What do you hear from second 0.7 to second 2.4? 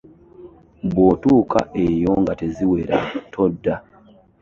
Bw'otuuka eyo nga